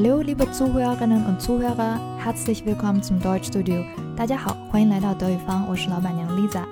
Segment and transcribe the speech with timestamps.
[0.00, 3.82] Hallo, liebe Zuhörerinnen und Zuhörer, herzlich willkommen zum Deutschstudio。
[4.14, 6.62] 大家好，欢迎来到德语坊，我是老板娘 Lisa。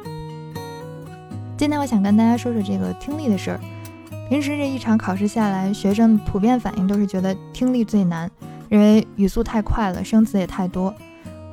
[1.56, 3.60] 今天我想跟大家说说这个听力的事儿。
[4.28, 8.30] 平时这一场考试下来，学生普遍反应都是觉得听力最难，
[8.68, 10.94] 认为语速太快了，生词也太多。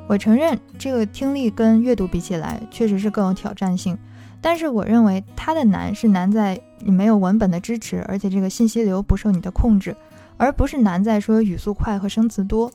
[0.08, 3.98] 我承认，这个听力跟阅读比起来，确实是更有挑战性。
[4.40, 9.96] 但是我认为它的难是难在你没有文本的支持，而且这个信息流不受你的控制，
[10.38, 12.72] 而不是难在说语速快和生词多。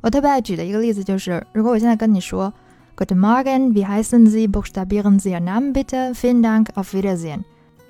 [0.00, 2.52] 我特别爱举的一个例子就是，如果我现在跟你说
[2.96, 4.46] “Guten Morgen, wie heißen Sie?
[4.50, 6.14] Buchstabieren Sie Ihren Namen bitte.
[6.14, 7.40] Vielen Dank, auf Wiedersehen。”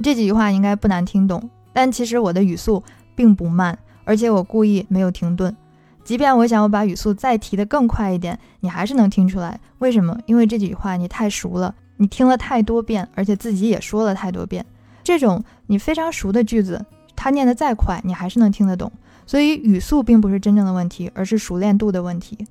[0.02, 2.82] 这几句话应该不难听懂，但其实我的语速
[3.14, 5.54] 并不慢，而且我故意没有停顿。
[6.02, 9.58] 即便我想我把语速再提得更快一点，你还是能听出来。
[9.78, 10.18] 为什么？
[10.26, 11.74] 因为这几句话你太熟了。
[11.96, 14.66] 你听了太多遍，而且自己也说了太多遍，
[15.04, 16.84] 这种你非常熟的句子，
[17.24, 18.92] 他念得再快，你还是能听得懂。
[19.24, 22.46] 所以语速并不是真正的问题，而是熟练度的问题。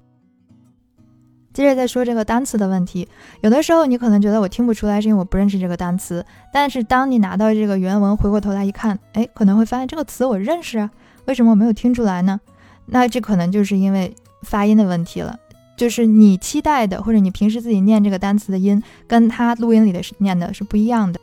[1.53, 3.07] 接着再说这个单词的问题，
[3.41, 6.25] 有的时候你可能觉得我听不出来，是因为我不认识这个单词。
[6.51, 10.89] 但是当你拿到这个原文，回过头来一看，哎，可能会发现这个词我认识啊，
[11.25, 12.41] 为什么我没有听出来呢？
[12.87, 15.37] 那这可能就是因为发音的问题了。
[15.77, 21.19] 就是你期待的，或者你平时自己念这个单词的音，跟他录音里的念的是不一样的。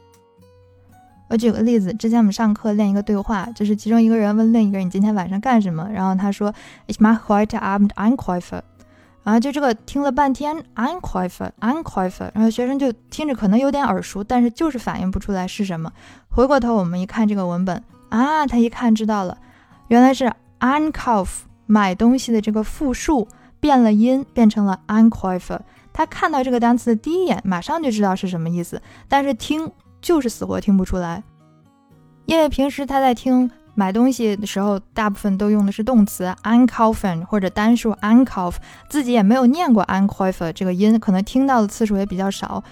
[1.31, 6.53] 我举个例子，之前我们上课练一个对话，就是其中一个人问另一个人：“你今天晚上干什么？”然后他说
[6.89, 8.61] ：“Ich mache heute Abend Einkäufer。”
[9.23, 15.93] 然后就这个听了半天，Einkäufe，Einkäufe，然后学生就听着可能有点耳熟，但是就是反应不出来是什么。
[16.29, 19.39] 回过头我们一看这个文本啊，他一看知道了，
[19.87, 21.29] 原来是 Einkauf
[21.67, 23.29] 买东西的这个复数。
[23.61, 25.61] 变了音，变成了 a n q u i f e r
[25.93, 29.71] 他看到这个单词的第一眼，马上就知道是什么意思，但是听
[30.01, 31.23] 就是死活听不出来，
[32.27, 38.61] 因为平时他在听买东西的时候，大部分都用的是动词 a n k a u f e n 或者单数 a n k a u f
[38.89, 42.63] 自己也没有念过 a n q u i f e r 这个音，可能听到的次数也比较少，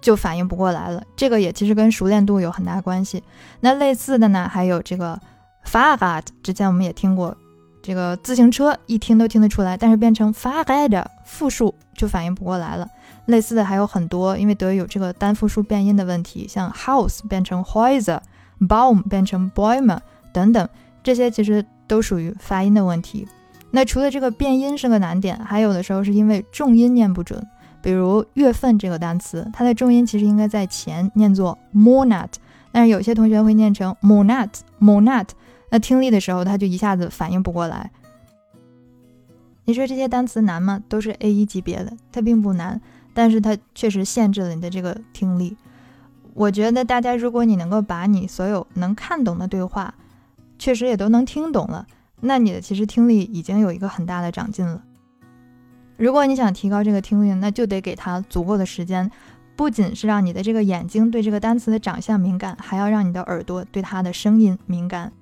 [0.00, 1.02] 就反应不过来了。
[1.16, 3.22] 这个也其实跟熟练度有很大关系。
[3.60, 5.18] 那类似的呢，还有这个
[5.64, 7.36] Fahrrad，之前我们也听过。
[7.82, 12.86] 这个自行车一听都听得出来，但是变成 Fahrrad 复数就反应不过来了。
[13.26, 19.98] 类似的还有很多，因为德语有这个单复数变音的问题，像 house 变成 Häuser，Baum 变成 Bäume
[20.32, 20.68] 等等，
[21.02, 23.26] 这些其实都属于发音的问题。
[23.70, 27.46] 那除了这个变音是个难点，还有的时候是因为重音念不准。
[27.80, 32.28] 比如月份这个单词，它的重音其实应该在前，念作 Monat，
[32.72, 35.28] 但是有些同学会念成 Monat，Monat。
[35.70, 37.90] 那听力的时候，他就一下子反应不过来。
[39.64, 40.82] 你说这些单词难吗？
[40.88, 42.80] 都是 A 一级别的，它并不难，
[43.14, 45.56] 但是它确实限制了你的这个听力。
[46.34, 49.94] 我觉得大家，如果你能够把你所有能看懂的对话，
[50.58, 51.86] 确实也都能听懂了，
[52.20, 54.82] 那你的其实听力已经有一个很大的长进了。
[55.96, 59.08] 如果你想提高这个听力，那就得给他足够的时间，
[59.54, 65.12] 不仅是让你的这个眼睛对这个单词的长相敏感，还要让你的耳朵对它的声音敏感。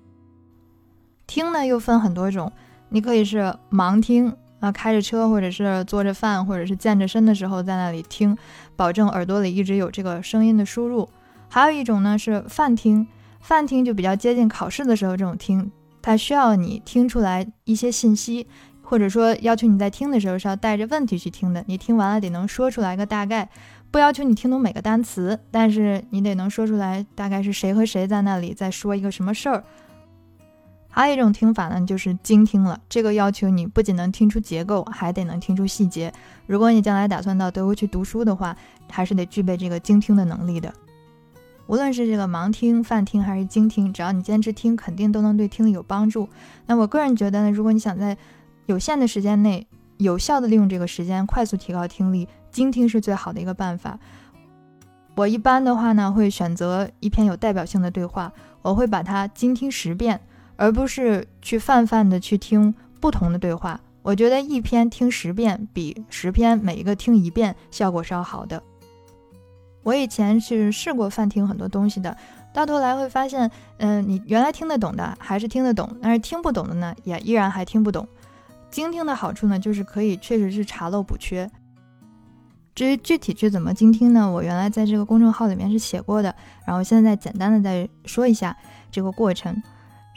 [1.29, 2.51] 听呢又分很多种，
[2.89, 8.37] 你可以是盲听啊，开着车或者是做着饭或者是健着身的时候在那里听，
[8.75, 11.09] 保证耳朵里一直有这个声音的输入。
[11.51, 13.07] 还有一种呢是泛听，
[13.41, 18.47] 泛听就比较接近考试的时候这种听，它需要你听出来一些信息，
[18.83, 23.49] 或者说要求你在听的时候是要带着问题去听的，你听完了得能说出来个大概，
[23.91, 29.63] 不要求你听懂每个单词，但是你得能说出来大概是谁和谁在那里在说一个什么事儿。
[30.99, 32.81] 还有一种听法呢，就是精听了。
[32.89, 36.13] 这个要求你不仅能听出结构，还得能听出细节。
[36.45, 38.57] 如果你将来打算到德国去读书的话，
[38.91, 40.75] 还是得具备这个精听的能力的。
[41.69, 46.29] 无论是这个盲听、泛听还是精听，只要你坚持听，肯定都能对听力有帮助。
[46.67, 48.19] 那我个人觉得呢，如果你想在
[48.67, 49.69] 有限的时间内
[49.99, 53.97] 有效的利用这个时间，快速提高听力，精听是最好的一个办法。
[55.15, 60.21] 我一般的话呢，会选择一篇有代表性的对话，我会把它精听十遍。
[60.59, 68.61] 而不是去泛泛的去听不同的对话，我觉得一篇听十遍比十篇每一个听一遍效果是要好的。
[69.85, 72.15] 我以前是试过泛听很多东西的，
[72.53, 78.07] 到头来会发现，嗯，你原来听得懂的还是听得懂，但是听不懂的呢，也依然还听不懂。
[78.69, 81.49] 精听的好处呢，就是可以确实是查漏补缺。
[82.75, 84.29] 至于具体去怎么精听呢？
[84.31, 86.35] 我原来在这个公众号里面是写过的，
[86.67, 88.55] 然后现在简单的再说一下
[88.91, 89.63] 这个过程。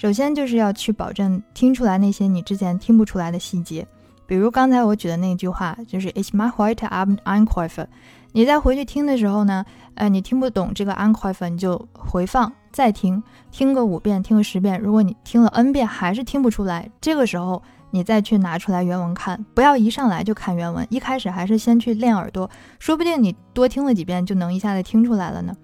[0.02, 3.88] 首先就是要去保证听出来那些你之前听不出来的细节，
[4.26, 7.86] 比如刚才我举的那句话，就是 It's my white Abend Einkäufe。
[8.32, 9.64] 你再回去听的时候呢，
[9.94, 13.22] 呃，你听不懂这个 Einkäufe，你就回放，再听，
[13.52, 14.82] 听个五遍，听个十遍。
[14.82, 17.62] 如果你听了 n 遍还是听不出来，这个时候
[17.92, 22.50] 你再去拿出来原文看，不要一上来就看原文，一开始还是先去练耳朵，
[22.80, 25.56] 说不定你多听了几遍就能一下子听出来了呢。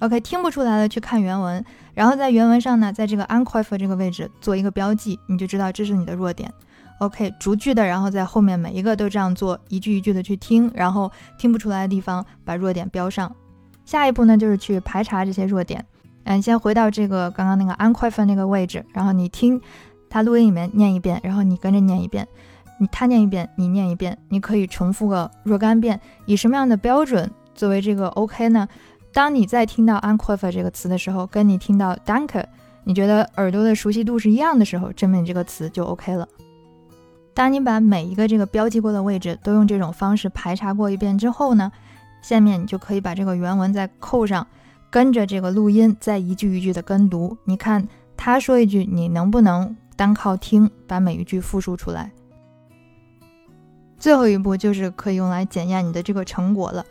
[0.00, 1.64] OK，听不出来了去看原文，
[1.94, 6.52] 然后在原文上呢，在这个 unquiet 这个位置做一个标记，你就知道这是你的弱点。
[6.98, 13.30] OK，逐句的，然后在后面每一个都这样做，一句一句的去听，然后听不出来的地方把弱点标上。
[13.84, 15.84] 下一步呢，就是去排查这些弱点。
[16.24, 19.60] 嗯，先回到这个刚刚那个 unquiet 那个位置，然后你听
[20.10, 22.26] 他录音里面念一遍，然后你跟着念一遍，
[22.80, 26.00] 你他念一遍，你念一遍，你可以重复个若干遍。
[26.24, 28.66] 以什么样的标准作为这个 OK 呢？
[29.16, 32.44] 当你在听到 unqualified 这个词的时候，跟你听到 danke，
[32.84, 36.28] 你觉得耳朵的熟悉度是一样的时候，证明你这个词就 OK 了。
[37.32, 41.72] 当你把每一个这个标记过的位置都用这种方式排查过一遍之后呢，
[42.20, 44.46] 下面你就可以把这个原文再扣上，
[44.90, 47.38] 跟着这个录音再一句一句的跟读。
[47.44, 47.88] 你看
[48.18, 52.12] 他说一句，你能不能单靠听把每一句复述出来？
[53.98, 56.84] 最后一步就是可以用来检验你的这个成果了。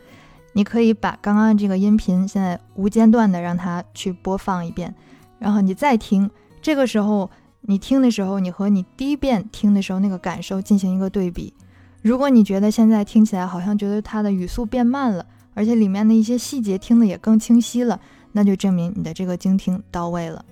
[0.56, 4.94] 你可以把刚刚这个音频现在无间断的让它去播放一遍，
[5.38, 6.30] 然后你再听，
[6.60, 7.30] 这个时候。
[7.68, 11.52] 你听的时候，你和你第一遍听的时候那个感受进行一个对比。
[12.00, 17.98] 如果你觉得现在听起来好像觉得它的语速变慢了，而且里面的一些细节听的也更清晰了，
[18.30, 20.44] 那就证明你的这个精听到位了。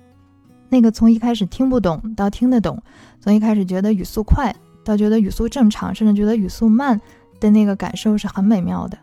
[0.70, 2.82] 那个从一开始听不懂到听得懂，
[3.20, 4.52] 从一开始觉得语速快
[4.84, 7.00] 到觉得语速正常，甚至觉得语速慢
[7.38, 8.98] 的那个感受是很美妙的。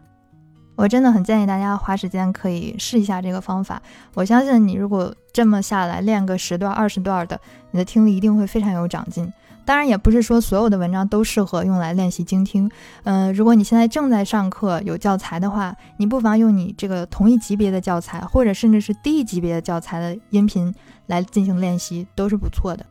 [0.82, 3.80] 我真的很建议大家花时间可以试一下这个方法。
[4.16, 7.40] 我相信你如果这么下来练个十段、二十段的，
[7.70, 9.32] 你的听力一定会非常有长进。
[9.64, 12.68] 当然，也不是说所有的文章都适合用来练习精听。
[13.04, 20.74] 嗯，如果你现在正在上课有教材的话，你不妨用你这个同一级别的教材，或者甚至是低一级别的教材的音频
[21.06, 22.84] 来进行练习，都是不错的。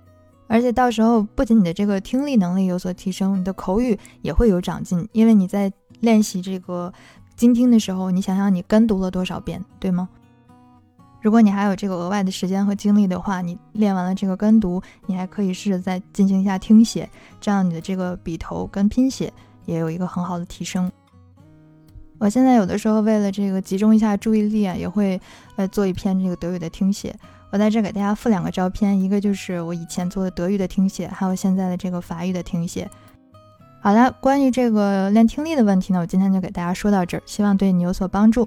[0.47, 6.93] 而且到时候不仅你的这个听力能力有所提升，你的口语也会有长进，因为你在练习这个。
[7.41, 10.11] 精听的时候，你想想你跟读了多少遍，对吗？
[11.23, 17.09] 如果你还有这个额外的时间和精力的话，你练完了这个跟读，你还可以试着再进行一下听写，
[17.41, 19.33] 这样你的这个笔头跟拼写
[19.65, 20.93] 也有一个很好的提升。
[22.19, 25.19] 我现在有的时候为了这个集中一下注意力啊，也会
[25.57, 27.17] 呃做一篇这个德语的听写。
[27.51, 32.87] 我在这给大家附两个照片，一个就是我以前做的德语的听写，还有现在的这个法语的听写。
[33.83, 38.47] 好了，关于这个练听力的问题呢，我今天就给大家说到这儿，希望对你有所帮助。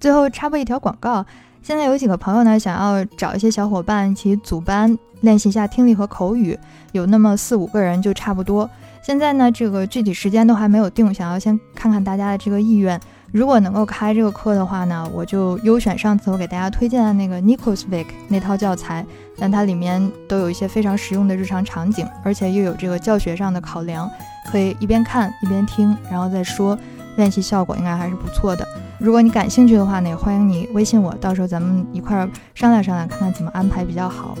[0.00, 1.26] 最后插播一条广告，
[1.62, 6.58] 现在有几个朋友呢，想要找一些小伙伴一起组班练习一下听力和口语，
[6.92, 8.68] 有那么四五个人就差不多。
[9.02, 12.98] 现在呢，这个具体时间都还没有定，想要先看看大家的这个意愿。
[13.32, 19.06] 如果能够开这个课的话呢，我就优选上次我给大家推荐的那个 n i c o s v i c 那套教材，
[19.38, 24.10] 但它里面都有一些非常实用的日常场景，而且又有这个教学上的考量，
[24.50, 26.78] 可以一边看一边听，然后再说，
[27.16, 28.66] 练习效果应该还是不错的。
[28.98, 34.36] 如果你感兴趣的话呢，也欢迎你微信我，到时候咱们一块儿商量商量，看看怎么安排比较好。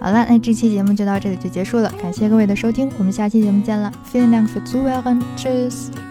[0.00, 3.90] 好了，那这期节目就到这里就结束了，感谢各位的收听，我们下期节目见了。
[4.12, 6.07] Vielen Dank fürs Zuhören, Tschüss。